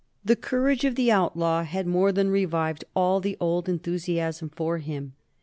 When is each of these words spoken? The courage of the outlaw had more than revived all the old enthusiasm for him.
The 0.25 0.35
courage 0.35 0.83
of 0.83 0.95
the 0.95 1.11
outlaw 1.11 1.61
had 1.61 1.85
more 1.85 2.11
than 2.11 2.31
revived 2.31 2.85
all 2.95 3.19
the 3.19 3.37
old 3.39 3.69
enthusiasm 3.69 4.49
for 4.49 4.79
him. 4.79 5.13